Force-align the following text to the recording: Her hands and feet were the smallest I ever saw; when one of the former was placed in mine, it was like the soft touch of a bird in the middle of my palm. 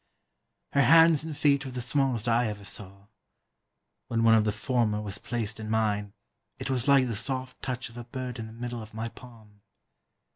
Her 0.73 0.81
hands 0.81 1.23
and 1.23 1.37
feet 1.37 1.63
were 1.63 1.69
the 1.73 1.79
smallest 1.79 2.27
I 2.27 2.47
ever 2.47 2.65
saw; 2.65 3.05
when 4.07 4.23
one 4.23 4.33
of 4.33 4.45
the 4.45 4.51
former 4.51 4.99
was 4.99 5.19
placed 5.19 5.59
in 5.59 5.69
mine, 5.69 6.13
it 6.57 6.71
was 6.71 6.87
like 6.87 7.05
the 7.05 7.15
soft 7.15 7.61
touch 7.61 7.87
of 7.87 7.97
a 7.97 8.03
bird 8.05 8.39
in 8.39 8.47
the 8.47 8.51
middle 8.53 8.81
of 8.81 8.95
my 8.95 9.09
palm. 9.09 9.61